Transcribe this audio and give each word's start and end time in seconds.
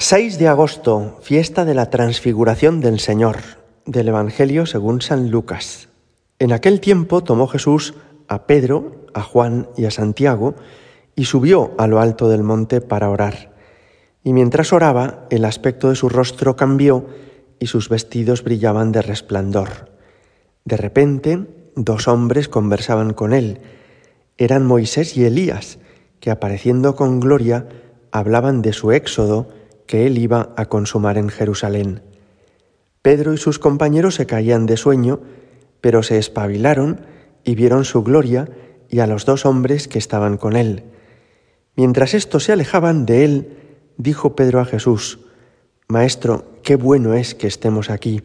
6 0.00 0.38
de 0.38 0.46
agosto, 0.46 1.18
fiesta 1.22 1.64
de 1.64 1.74
la 1.74 1.90
transfiguración 1.90 2.80
del 2.80 3.00
Señor, 3.00 3.38
del 3.84 4.06
Evangelio 4.06 4.64
según 4.64 5.02
San 5.02 5.32
Lucas. 5.32 5.88
En 6.38 6.52
aquel 6.52 6.78
tiempo 6.78 7.24
tomó 7.24 7.48
Jesús 7.48 7.94
a 8.28 8.46
Pedro, 8.46 9.06
a 9.12 9.22
Juan 9.22 9.68
y 9.76 9.86
a 9.86 9.90
Santiago 9.90 10.54
y 11.16 11.24
subió 11.24 11.72
a 11.78 11.88
lo 11.88 11.98
alto 11.98 12.28
del 12.28 12.44
monte 12.44 12.80
para 12.80 13.10
orar. 13.10 13.56
Y 14.22 14.34
mientras 14.34 14.72
oraba, 14.72 15.26
el 15.30 15.44
aspecto 15.44 15.88
de 15.88 15.96
su 15.96 16.08
rostro 16.08 16.54
cambió 16.54 17.06
y 17.58 17.66
sus 17.66 17.88
vestidos 17.88 18.44
brillaban 18.44 18.92
de 18.92 19.02
resplandor. 19.02 19.90
De 20.64 20.76
repente, 20.76 21.44
dos 21.74 22.06
hombres 22.06 22.48
conversaban 22.48 23.14
con 23.14 23.32
él. 23.32 23.62
Eran 24.36 24.64
Moisés 24.64 25.16
y 25.16 25.24
Elías, 25.24 25.80
que 26.20 26.30
apareciendo 26.30 26.94
con 26.94 27.18
gloria, 27.18 27.66
hablaban 28.12 28.62
de 28.62 28.72
su 28.72 28.92
éxodo, 28.92 29.57
que 29.88 30.06
él 30.06 30.18
iba 30.18 30.50
a 30.56 30.66
consumar 30.66 31.18
en 31.18 31.30
Jerusalén. 31.30 32.02
Pedro 33.02 33.32
y 33.32 33.38
sus 33.38 33.58
compañeros 33.58 34.14
se 34.14 34.26
caían 34.26 34.66
de 34.66 34.76
sueño, 34.76 35.20
pero 35.80 36.04
se 36.04 36.18
espabilaron 36.18 37.00
y 37.42 37.54
vieron 37.54 37.84
su 37.86 38.04
gloria 38.04 38.48
y 38.90 39.00
a 39.00 39.06
los 39.06 39.24
dos 39.24 39.46
hombres 39.46 39.88
que 39.88 39.98
estaban 39.98 40.36
con 40.36 40.56
él. 40.56 40.84
Mientras 41.74 42.12
estos 42.12 42.44
se 42.44 42.52
alejaban 42.52 43.06
de 43.06 43.24
él, 43.24 43.56
dijo 43.96 44.36
Pedro 44.36 44.60
a 44.60 44.66
Jesús, 44.66 45.20
Maestro, 45.88 46.44
qué 46.62 46.76
bueno 46.76 47.14
es 47.14 47.34
que 47.34 47.46
estemos 47.46 47.88
aquí. 47.88 48.20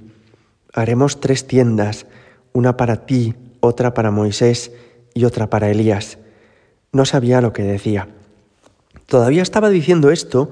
Haremos 0.73 1.21
tres 1.21 1.47
tiendas, 1.47 2.07
una 2.51 2.75
para 2.75 3.05
ti, 3.05 3.35
otra 3.61 3.93
para 3.93 4.11
Moisés 4.11 4.73
y 5.13 5.23
otra 5.23 5.49
para 5.49 5.71
Elías. 5.71 6.17
No 6.91 7.05
sabía 7.05 7.39
lo 7.39 7.53
que 7.53 7.63
decía. 7.63 8.09
Todavía 9.05 9.41
estaba 9.41 9.69
diciendo 9.69 10.11
esto 10.11 10.51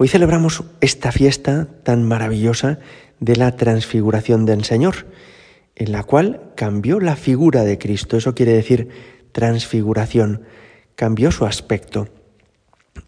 Hoy 0.00 0.06
celebramos 0.06 0.62
esta 0.80 1.10
fiesta 1.10 1.66
tan 1.82 2.04
maravillosa 2.04 2.78
de 3.18 3.34
la 3.34 3.56
transfiguración 3.56 4.46
del 4.46 4.62
Señor, 4.62 5.06
en 5.74 5.90
la 5.90 6.04
cual 6.04 6.52
cambió 6.54 7.00
la 7.00 7.16
figura 7.16 7.64
de 7.64 7.78
Cristo. 7.78 8.16
Eso 8.16 8.32
quiere 8.32 8.52
decir 8.52 8.90
transfiguración, 9.32 10.42
cambió 10.94 11.32
su 11.32 11.46
aspecto. 11.46 12.06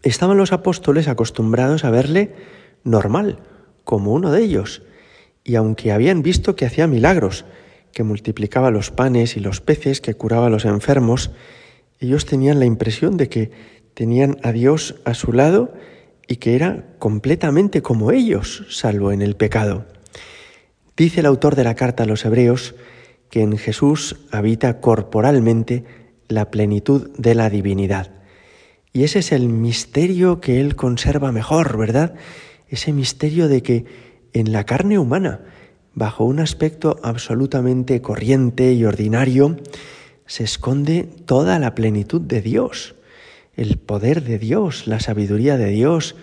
Estaban 0.03 0.35
los 0.35 0.51
apóstoles 0.51 1.07
acostumbrados 1.07 1.85
a 1.85 1.91
verle 1.91 2.35
normal, 2.83 3.39
como 3.85 4.11
uno 4.11 4.29
de 4.29 4.43
ellos, 4.43 4.83
y 5.45 5.55
aunque 5.55 5.93
habían 5.93 6.21
visto 6.21 6.57
que 6.57 6.65
hacía 6.65 6.87
milagros, 6.87 7.45
que 7.93 8.03
multiplicaba 8.03 8.69
los 8.69 8.91
panes 8.91 9.37
y 9.37 9.39
los 9.39 9.61
peces, 9.61 10.01
que 10.01 10.15
curaba 10.15 10.47
a 10.47 10.49
los 10.49 10.65
enfermos, 10.65 11.31
ellos 12.01 12.25
tenían 12.25 12.59
la 12.59 12.65
impresión 12.65 13.15
de 13.15 13.29
que 13.29 13.51
tenían 13.93 14.39
a 14.43 14.51
Dios 14.51 14.95
a 15.05 15.13
su 15.13 15.31
lado 15.31 15.73
y 16.27 16.37
que 16.37 16.55
era 16.55 16.85
completamente 16.99 17.81
como 17.81 18.11
ellos, 18.11 18.65
salvo 18.69 19.11
en 19.11 19.21
el 19.21 19.35
pecado. 19.35 19.85
Dice 20.95 21.21
el 21.21 21.25
autor 21.25 21.55
de 21.55 21.63
la 21.63 21.75
carta 21.75 22.03
a 22.03 22.05
los 22.05 22.25
Hebreos 22.25 22.75
que 23.29 23.41
en 23.41 23.57
Jesús 23.57 24.17
habita 24.31 24.81
corporalmente 24.81 25.85
la 26.27 26.51
plenitud 26.51 27.09
de 27.17 27.35
la 27.35 27.49
divinidad. 27.49 28.11
Y 28.93 29.03
ese 29.03 29.19
es 29.19 29.31
el 29.31 29.47
misterio 29.47 30.41
que 30.41 30.59
Él 30.59 30.75
conserva 30.75 31.31
mejor, 31.31 31.77
¿verdad? 31.77 32.13
Ese 32.67 32.93
misterio 32.93 33.47
de 33.47 33.63
que 33.63 33.85
en 34.33 34.51
la 34.51 34.65
carne 34.65 34.99
humana, 34.99 35.41
bajo 35.93 36.25
un 36.25 36.39
aspecto 36.39 36.99
absolutamente 37.03 38.01
corriente 38.01 38.73
y 38.73 38.83
ordinario, 38.85 39.57
se 40.25 40.43
esconde 40.43 41.03
toda 41.25 41.59
la 41.59 41.73
plenitud 41.75 42.21
de 42.21 42.41
Dios 42.41 42.95
el 43.55 43.77
poder 43.77 44.23
de 44.23 44.39
Dios, 44.39 44.87
la 44.87 44.99
sabiduría 44.99 45.57
de 45.57 45.69
Dios, 45.69 46.15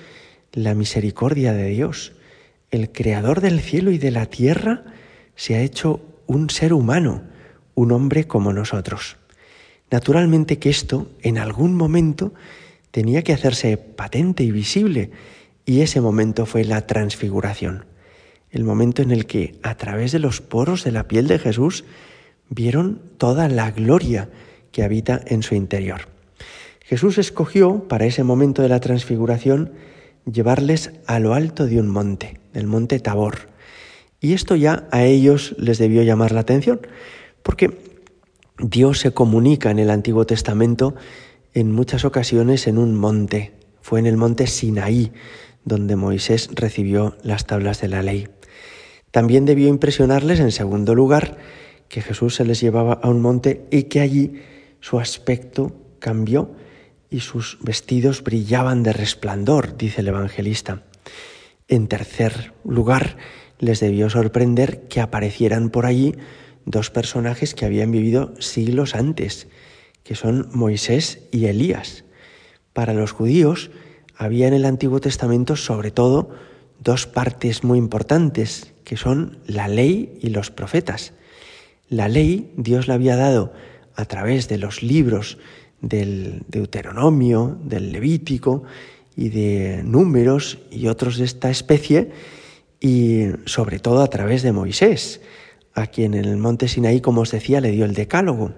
la 0.53 0.75
misericordia 0.75 1.53
de 1.53 1.69
Dios. 1.69 2.13
El 2.71 2.91
creador 2.91 3.41
del 3.41 3.61
cielo 3.61 3.91
y 3.91 3.99
de 3.99 4.11
la 4.11 4.27
tierra 4.27 4.85
se 5.37 5.55
ha 5.55 5.61
hecho 5.61 6.01
un 6.27 6.51
ser 6.51 6.73
humano, 6.73 7.23
un 7.75 7.93
hombre 7.93 8.27
como 8.27 8.53
nosotros. 8.53 9.17
Naturalmente 9.91 10.59
que 10.59 10.71
esto 10.71 11.11
en 11.23 11.39
algún 11.39 11.75
momento 11.75 12.35
tenía 12.91 13.23
que 13.23 13.33
hacerse 13.33 13.77
patente 13.77 14.43
y 14.43 14.51
visible, 14.51 15.11
y 15.65 15.83
ese 15.83 16.01
momento 16.01 16.47
fue 16.47 16.65
la 16.65 16.87
transfiguración, 16.87 17.85
el 18.51 18.65
momento 18.65 19.03
en 19.03 19.11
el 19.11 19.27
que 19.27 19.59
a 19.63 19.77
través 19.77 20.13
de 20.13 20.19
los 20.19 20.41
poros 20.41 20.85
de 20.85 20.93
la 20.93 21.09
piel 21.09 21.29
de 21.29 21.39
Jesús 21.39 21.85
vieron 22.49 23.01
toda 23.19 23.49
la 23.49 23.71
gloria 23.71 24.31
que 24.73 24.83
habita 24.83 25.21
en 25.27 25.43
su 25.43 25.55
interior. 25.55 26.18
Jesús 26.89 27.19
escogió 27.19 27.87
para 27.87 28.07
ese 28.07 28.25
momento 28.25 28.63
de 28.63 28.71
la 28.71 28.81
transfiguración 28.81 29.73
llevarles 30.25 30.93
a 31.07 31.19
lo 31.19 31.35
alto 31.35 31.67
de 31.67 31.79
un 31.79 31.87
monte, 31.87 32.41
del 32.55 32.67
monte 32.67 32.99
Tabor. 32.99 33.51
Y 34.21 34.33
esto 34.33 34.57
ya 34.57 34.89
a 34.91 35.05
ellos 35.05 35.55
les 35.59 35.77
debió 35.77 36.03
llamar 36.03 36.33
la 36.33 36.41
atención, 36.41 36.81
porque 37.43 37.77
Dios 38.59 39.01
se 39.01 39.11
comunica 39.11 39.71
en 39.71 39.81
el 39.81 39.91
Antiguo 39.91 40.25
Testamento 40.25 40.95
en 41.53 41.73
muchas 41.73 42.07
ocasiones 42.07 42.67
en 42.67 42.79
un 42.79 42.95
monte. 42.95 43.53
Fue 43.83 44.01
en 44.01 44.07
el 44.07 44.17
monte 44.17 44.47
Sinaí, 44.47 45.13
donde 45.67 45.95
Moisés 45.95 46.49
recibió 46.55 47.19
las 47.23 47.47
tablas 47.47 47.83
de 47.83 47.89
la 47.89 48.03
ley. 48.03 48.29
También 49.11 49.45
debió 49.45 49.69
impresionarles, 49.69 50.41
en 50.41 50.53
segundo 50.53 50.95
lugar, 50.95 51.37
que 51.91 52.01
Jesús 52.01 52.37
se 52.37 52.47
les 52.47 52.63
llevaba 52.63 52.95
a 52.95 53.11
un 53.11 53.21
monte 53.21 53.67
y 53.71 53.83
que 53.85 54.01
allí 54.01 54.41
su 54.81 54.99
aspecto 54.99 55.77
cambió 55.99 56.57
y 57.11 57.21
sus 57.21 57.59
vestidos 57.61 58.23
brillaban 58.23 58.83
de 58.83 58.93
resplandor, 58.93 59.77
dice 59.77 60.03
el 60.03 60.09
evangelista. 60.09 60.83
En 61.69 61.89
tercer 61.89 62.53
lugar, 62.65 63.17
les 63.59 63.81
debió 63.81 64.09
sorprender 64.11 64.89
que 64.89 65.01
aparecieran 65.01 65.71
por 65.71 65.87
allí 65.87 66.15
dos 66.65 66.91
personajes 66.91 67.55
que 67.55 67.65
habían 67.65 67.91
vivido 67.91 68.35
siglos 68.41 68.95
antes, 68.95 69.49
que 70.03 70.15
son 70.15 70.49
Moisés 70.53 71.21
y 71.33 71.47
Elías. 71.47 72.05
Para 72.73 72.95
los 72.95 73.13
judíos 73.13 73.71
había 74.17 74.49
en 74.49 74.55
el 74.55 74.65
Antiguo 74.65 75.01
Testamento 75.01 75.57
sobre 75.57 75.91
todo 75.91 76.31
dos 76.79 77.07
partes 77.07 77.65
muy 77.65 77.79
importantes, 77.79 78.73
que 78.85 78.97
son 78.97 79.39
la 79.47 79.69
ley 79.69 80.19
y 80.21 80.29
los 80.29 80.51
profetas. 80.51 81.13
La 81.89 82.09
ley 82.09 82.53
Dios 82.57 82.89
la 82.89 82.95
había 82.95 83.17
dado 83.17 83.53
a 83.97 84.05
través 84.05 84.49
de 84.49 84.59
los 84.59 84.83
libros 84.83 85.39
del 85.81 86.43
Deuteronomio, 86.49 87.59
del 87.63 87.93
Levítico 87.93 88.65
y 89.17 89.29
de 89.31 89.83
números 89.85 90.59
y 90.71 90.89
otros 90.89 91.19
de 91.19 91.25
esta 91.25 91.51
especie, 91.51 92.11
y 92.81 93.27
sobre 93.45 93.79
todo 93.79 94.03
a 94.03 94.09
través 94.09 94.43
de 94.43 94.53
Moisés, 94.53 95.21
a 95.75 95.87
quien 95.87 96.15
en 96.15 96.25
el 96.25 96.37
monte 96.37 96.69
Sinaí, 96.69 97.01
como 97.01 97.23
os 97.23 97.31
decía, 97.31 97.61
le 97.61 97.71
dio 97.71 97.85
el 97.85 97.95
decálogo. 97.95 98.53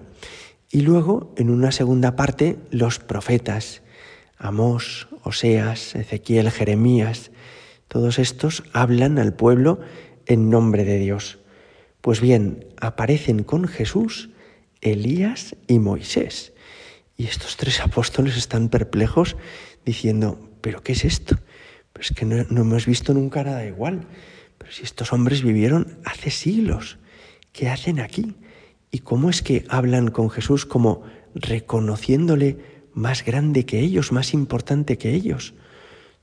Y 0.71 0.81
luego, 0.81 1.33
en 1.37 1.49
una 1.49 1.71
segunda 1.71 2.15
parte, 2.15 2.57
los 2.69 2.99
profetas, 2.99 3.81
Amós, 4.37 5.07
Oseas, 5.23 5.95
Ezequiel, 5.95 6.49
Jeremías, 6.49 7.31
todos 7.87 8.19
estos 8.19 8.63
hablan 8.71 9.19
al 9.19 9.33
pueblo 9.33 9.79
en 10.25 10.49
nombre 10.49 10.85
de 10.85 10.97
Dios. 10.97 11.39
Pues 11.99 12.21
bien, 12.21 12.65
aparecen 12.79 13.43
con 13.43 13.67
Jesús 13.67 14.29
Elías 14.81 15.55
y 15.67 15.79
Moisés. 15.79 16.53
Y 17.21 17.25
estos 17.25 17.55
tres 17.55 17.81
apóstoles 17.81 18.35
están 18.35 18.69
perplejos 18.69 19.37
diciendo, 19.85 20.39
¿pero 20.59 20.81
qué 20.81 20.93
es 20.93 21.05
esto? 21.05 21.37
Pues 21.93 22.09
que 22.09 22.25
no, 22.25 22.43
no 22.49 22.61
hemos 22.61 22.87
visto 22.87 23.13
nunca 23.13 23.43
nada 23.43 23.63
igual. 23.63 24.07
Pero 24.57 24.71
si 24.71 24.81
estos 24.81 25.13
hombres 25.13 25.43
vivieron 25.43 25.99
hace 26.03 26.31
siglos, 26.31 26.97
¿qué 27.53 27.69
hacen 27.69 27.99
aquí? 27.99 28.33
¿Y 28.89 29.01
cómo 29.01 29.29
es 29.29 29.43
que 29.43 29.65
hablan 29.69 30.07
con 30.07 30.31
Jesús 30.31 30.65
como 30.65 31.03
reconociéndole 31.35 32.57
más 32.95 33.23
grande 33.23 33.67
que 33.67 33.81
ellos, 33.81 34.11
más 34.11 34.33
importante 34.33 34.97
que 34.97 35.13
ellos? 35.13 35.53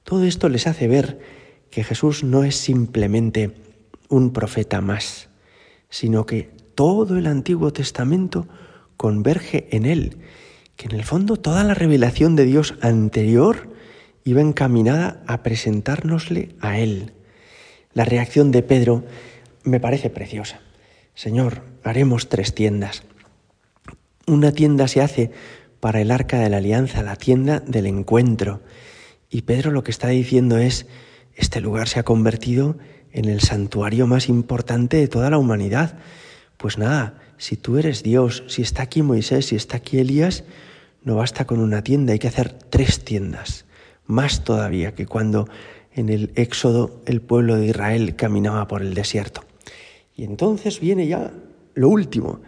Todo 0.02 0.24
esto 0.24 0.48
les 0.48 0.66
hace 0.66 0.88
ver 0.88 1.20
que 1.70 1.84
Jesús 1.84 2.24
no 2.24 2.42
es 2.42 2.56
simplemente 2.56 3.54
un 4.08 4.32
profeta 4.32 4.80
más, 4.80 5.28
sino 5.90 6.26
que 6.26 6.50
todo 6.74 7.16
el 7.16 7.28
Antiguo 7.28 7.72
Testamento 7.72 8.48
converge 8.96 9.68
en 9.70 9.86
él 9.86 10.16
que 10.78 10.86
en 10.86 10.92
el 10.92 11.04
fondo 11.04 11.36
toda 11.36 11.64
la 11.64 11.74
revelación 11.74 12.36
de 12.36 12.44
Dios 12.44 12.76
anterior 12.80 13.68
iba 14.24 14.40
encaminada 14.40 15.24
a 15.26 15.42
presentárnosle 15.42 16.54
a 16.60 16.78
Él. 16.78 17.12
La 17.92 18.04
reacción 18.04 18.52
de 18.52 18.62
Pedro 18.62 19.04
me 19.64 19.80
parece 19.80 20.08
preciosa. 20.08 20.60
Señor, 21.14 21.62
haremos 21.82 22.28
tres 22.28 22.54
tiendas. 22.54 23.02
Una 24.28 24.52
tienda 24.52 24.86
se 24.86 25.00
hace 25.02 25.32
para 25.80 26.00
el 26.00 26.12
arca 26.12 26.38
de 26.38 26.48
la 26.48 26.58
alianza, 26.58 27.02
la 27.02 27.16
tienda 27.16 27.58
del 27.58 27.86
encuentro. 27.86 28.62
Y 29.28 29.42
Pedro 29.42 29.72
lo 29.72 29.82
que 29.82 29.90
está 29.90 30.08
diciendo 30.08 30.58
es, 30.58 30.86
este 31.34 31.60
lugar 31.60 31.88
se 31.88 31.98
ha 31.98 32.04
convertido 32.04 32.78
en 33.10 33.24
el 33.24 33.40
santuario 33.40 34.06
más 34.06 34.28
importante 34.28 34.96
de 34.96 35.08
toda 35.08 35.28
la 35.28 35.38
humanidad. 35.38 35.98
Pues 36.56 36.78
nada, 36.78 37.18
si 37.36 37.56
tú 37.56 37.78
eres 37.78 38.04
Dios, 38.04 38.44
si 38.46 38.62
está 38.62 38.84
aquí 38.84 39.02
Moisés, 39.02 39.46
si 39.46 39.56
está 39.56 39.78
aquí 39.78 39.98
Elías, 39.98 40.44
no 41.02 41.16
basta 41.16 41.46
con 41.46 41.60
una 41.60 41.82
tienda, 41.82 42.12
hay 42.12 42.18
que 42.18 42.28
hacer 42.28 42.52
tres 42.52 43.04
tiendas. 43.04 43.64
Más 44.06 44.44
todavía 44.44 44.94
que 44.94 45.06
cuando 45.06 45.48
en 45.92 46.08
el 46.08 46.32
Éxodo 46.34 47.00
el 47.06 47.20
pueblo 47.20 47.56
de 47.56 47.66
Israel 47.66 48.16
caminaba 48.16 48.68
por 48.68 48.82
el 48.82 48.94
desierto. 48.94 49.42
Y 50.14 50.24
entonces 50.24 50.80
viene 50.80 51.06
ya 51.06 51.32
lo 51.74 51.88
último, 51.88 52.40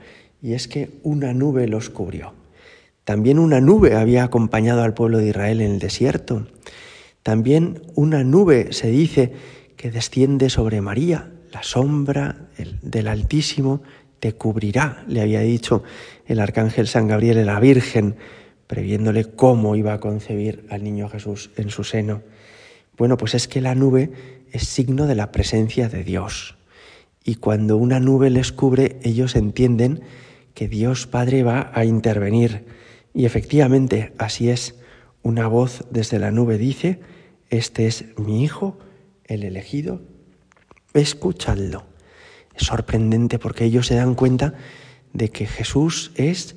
y 0.42 0.54
es 0.54 0.68
que 0.68 0.90
una 1.02 1.32
nube 1.32 1.68
los 1.68 1.90
cubrió. 1.90 2.32
También 3.04 3.38
una 3.38 3.60
nube 3.60 3.96
había 3.96 4.24
acompañado 4.24 4.82
al 4.82 4.94
pueblo 4.94 5.18
de 5.18 5.28
Israel 5.28 5.60
en 5.60 5.72
el 5.72 5.78
desierto. 5.78 6.46
También 7.22 7.82
una 7.94 8.24
nube 8.24 8.72
se 8.72 8.88
dice 8.88 9.32
que 9.76 9.90
desciende 9.90 10.50
sobre 10.50 10.80
María, 10.80 11.30
la 11.52 11.62
sombra 11.62 12.48
del 12.82 13.08
Altísimo 13.08 13.82
te 14.20 14.34
cubrirá, 14.34 15.02
le 15.08 15.20
había 15.22 15.40
dicho 15.40 15.82
el 16.26 16.40
arcángel 16.40 16.86
San 16.86 17.08
Gabriel 17.08 17.38
a 17.38 17.44
la 17.44 17.60
Virgen, 17.60 18.16
previéndole 18.66 19.24
cómo 19.24 19.74
iba 19.74 19.94
a 19.94 20.00
concebir 20.00 20.66
al 20.70 20.84
niño 20.84 21.08
Jesús 21.08 21.50
en 21.56 21.70
su 21.70 21.82
seno. 21.82 22.22
Bueno, 22.96 23.16
pues 23.16 23.34
es 23.34 23.48
que 23.48 23.60
la 23.60 23.74
nube 23.74 24.12
es 24.52 24.68
signo 24.68 25.06
de 25.06 25.14
la 25.14 25.32
presencia 25.32 25.88
de 25.88 26.04
Dios. 26.04 26.56
Y 27.24 27.36
cuando 27.36 27.76
una 27.76 27.98
nube 27.98 28.30
les 28.30 28.52
cubre, 28.52 28.98
ellos 29.02 29.36
entienden 29.36 30.02
que 30.54 30.68
Dios 30.68 31.06
Padre 31.06 31.42
va 31.42 31.70
a 31.74 31.84
intervenir. 31.84 32.66
Y 33.14 33.24
efectivamente, 33.24 34.12
así 34.18 34.50
es. 34.50 34.76
Una 35.22 35.48
voz 35.48 35.84
desde 35.90 36.18
la 36.18 36.30
nube 36.30 36.56
dice, 36.56 37.00
este 37.48 37.86
es 37.86 38.04
mi 38.16 38.44
Hijo, 38.44 38.78
el 39.24 39.44
elegido, 39.44 40.00
escuchadlo. 40.94 41.89
Es 42.54 42.66
sorprendente 42.66 43.38
porque 43.38 43.64
ellos 43.64 43.86
se 43.86 43.94
dan 43.94 44.14
cuenta 44.14 44.54
de 45.12 45.30
que 45.30 45.46
Jesús 45.46 46.12
es 46.14 46.56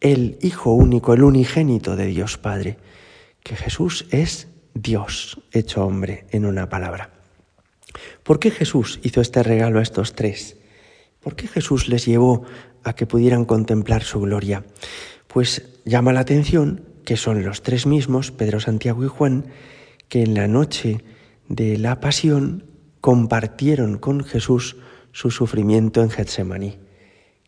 el 0.00 0.38
Hijo 0.42 0.72
único, 0.72 1.14
el 1.14 1.22
unigénito 1.22 1.96
de 1.96 2.06
Dios 2.06 2.36
Padre, 2.38 2.78
que 3.42 3.56
Jesús 3.56 4.06
es 4.10 4.48
Dios 4.74 5.40
hecho 5.52 5.84
hombre 5.84 6.26
en 6.30 6.44
una 6.44 6.68
palabra. 6.68 7.10
¿Por 8.22 8.38
qué 8.38 8.50
Jesús 8.50 9.00
hizo 9.02 9.20
este 9.20 9.42
regalo 9.42 9.78
a 9.78 9.82
estos 9.82 10.14
tres? 10.14 10.56
¿Por 11.20 11.36
qué 11.36 11.46
Jesús 11.46 11.88
les 11.88 12.04
llevó 12.04 12.44
a 12.82 12.94
que 12.94 13.06
pudieran 13.06 13.44
contemplar 13.44 14.02
su 14.02 14.20
gloria? 14.20 14.64
Pues 15.26 15.80
llama 15.84 16.12
la 16.12 16.20
atención 16.20 16.84
que 17.04 17.16
son 17.16 17.44
los 17.44 17.62
tres 17.62 17.86
mismos, 17.86 18.30
Pedro, 18.30 18.60
Santiago 18.60 19.04
y 19.04 19.08
Juan, 19.08 19.46
que 20.08 20.22
en 20.22 20.34
la 20.34 20.48
noche 20.48 21.04
de 21.48 21.78
la 21.78 22.00
pasión 22.00 22.64
compartieron 23.00 23.98
con 23.98 24.24
Jesús 24.24 24.76
su 25.14 25.30
sufrimiento 25.30 26.02
en 26.02 26.10
Getsemaní. 26.10 26.76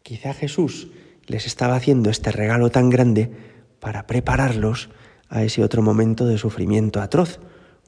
Quizá 0.04 0.32
Jesús 0.32 0.88
les 1.26 1.46
estaba 1.46 1.74
haciendo 1.74 2.10
este 2.10 2.30
regalo 2.30 2.70
tan 2.70 2.90
grande 2.90 3.32
para 3.80 4.06
prepararlos 4.06 4.88
a 5.28 5.42
ese 5.42 5.64
otro 5.64 5.82
momento 5.82 6.26
de 6.26 6.38
sufrimiento 6.38 7.00
atroz, 7.02 7.40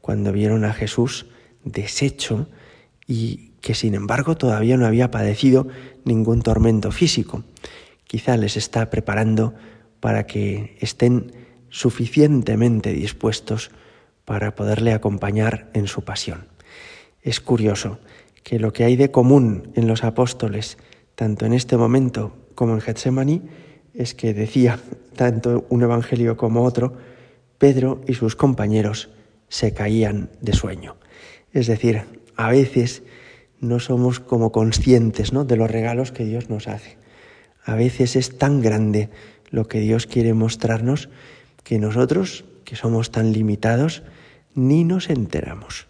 cuando 0.03 0.33
vieron 0.33 0.65
a 0.65 0.73
Jesús 0.73 1.27
deshecho 1.63 2.49
y 3.07 3.53
que 3.61 3.75
sin 3.75 3.95
embargo 3.95 4.37
todavía 4.37 4.77
no 4.77 4.85
había 4.85 5.13
padecido 5.13 5.69
ningún 6.05 6.43
tormento 6.43 6.91
físico. 6.91 7.45
Quizá 8.05 8.37
les 8.37 8.57
está 8.57 8.91
preparando 8.91 9.55
para 10.01 10.27
que 10.27 10.77
estén 10.81 11.33
suficientemente 11.69 12.93
dispuestos 12.93 13.71
para 14.25 14.57
poderle 14.57 14.93
acompañar 14.93 15.71
en 15.73 15.87
su 15.87 16.03
pasión. 16.03 16.49
Es 17.23 17.41
curioso 17.41 18.01
que 18.49 18.59
lo 18.59 18.73
que 18.73 18.85
hay 18.85 18.97
de 18.97 19.11
común 19.11 19.73
en 19.75 19.87
los 19.87 20.05
apóstoles, 20.05 20.79
tanto 21.15 21.45
en 21.45 21.53
este 21.53 21.77
momento 21.77 22.33
como 22.55 22.73
en 22.73 22.81
Getsemaní, 22.81 23.43
es 23.93 24.15
que 24.15 24.33
decía 24.33 24.81
tanto 25.17 25.67
un 25.69 25.83
evangelio 25.83 26.39
como 26.39 26.63
otro, 26.63 26.95
Pedro 27.59 28.01
y 28.07 28.15
sus 28.15 28.37
compañeros 28.37 29.11
se 29.51 29.75
caían 29.75 30.31
de 30.41 30.55
sueño. 30.55 30.97
Es 31.53 31.67
decir, 31.67 32.05
a 32.37 32.49
veces 32.49 33.03
no 33.61 33.81
somos 33.81 34.19
como 34.19 34.51
conscientes 34.51 35.35
¿no? 35.35 35.45
de 35.45 35.57
los 35.57 35.71
regalos 35.71 36.11
que 36.11 36.25
Dios 36.25 36.49
nos 36.49 36.69
hace. 36.69 36.97
A 37.67 37.75
veces 37.75 38.17
es 38.17 38.39
tan 38.39 38.63
grande 38.63 39.11
lo 39.51 39.69
que 39.69 39.81
Dios 39.81 40.07
quiere 40.07 40.33
mostrarnos 40.33 41.11
que 41.65 41.79
nosotros, 41.79 42.47
que 42.65 42.77
somos 42.77 43.11
tan 43.11 43.31
limitados, 43.35 44.05
ni 44.55 44.85
nos 44.85 45.11
enteramos. 45.11 45.87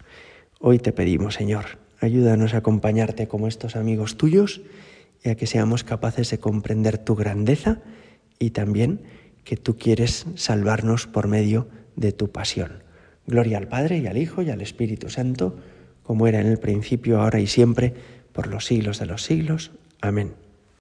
Hoy 0.58 0.80
te 0.80 0.90
pedimos, 0.90 1.34
Señor, 1.34 1.78
ayúdanos 2.00 2.54
a 2.54 2.58
acompañarte 2.58 3.28
como 3.28 3.48
estos 3.48 3.76
amigos 3.76 4.16
tuyos 4.16 4.60
y 5.22 5.30
a 5.30 5.36
que 5.36 5.46
seamos 5.46 5.84
capaces 5.84 6.30
de 6.30 6.38
comprender 6.38 6.98
tu 6.98 7.14
grandeza 7.14 7.80
y 8.38 8.50
también 8.50 9.02
que 9.44 9.56
tú 9.56 9.76
quieres 9.76 10.26
salvarnos 10.34 11.06
por 11.06 11.26
medio 11.26 11.68
de 11.96 12.12
tu 12.12 12.30
pasión. 12.30 12.82
Gloria 13.26 13.58
al 13.58 13.68
Padre 13.68 13.98
y 13.98 14.06
al 14.06 14.16
Hijo 14.16 14.42
y 14.42 14.50
al 14.50 14.60
Espíritu 14.60 15.10
Santo, 15.10 15.56
como 16.02 16.26
era 16.26 16.40
en 16.40 16.46
el 16.46 16.58
principio, 16.58 17.20
ahora 17.20 17.40
y 17.40 17.46
siempre, 17.46 17.94
por 18.32 18.46
los 18.46 18.66
siglos 18.66 18.98
de 18.98 19.06
los 19.06 19.22
siglos. 19.22 19.72
Amén. 20.00 20.47